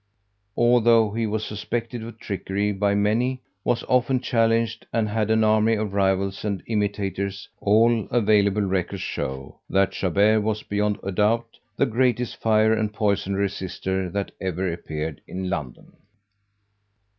Although 0.57 1.11
he 1.11 1.27
was 1.27 1.45
suspected 1.45 2.03
of 2.03 2.17
trickery 2.17 2.71
by 2.71 2.95
many, 2.95 3.43
was 3.63 3.83
often 3.87 4.19
challenged, 4.19 4.87
and 4.91 5.07
had 5.07 5.29
an 5.29 5.43
army 5.43 5.75
of 5.75 5.93
rivals 5.93 6.43
and 6.43 6.63
imitators, 6.65 7.47
all 7.59 8.07
available 8.09 8.63
records 8.63 9.03
show 9.03 9.59
that 9.69 9.91
Chabert 9.91 10.41
was 10.41 10.63
beyond 10.63 10.97
a 11.03 11.11
doubt 11.11 11.59
the 11.77 11.85
greatest 11.85 12.37
fire 12.37 12.73
and 12.73 12.91
poison 12.95 13.35
resister 13.35 14.09
that 14.09 14.31
ever 14.41 14.73
appeared 14.73 15.21
in 15.27 15.51
London. 15.51 15.93